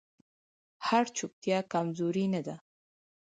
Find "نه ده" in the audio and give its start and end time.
2.33-2.55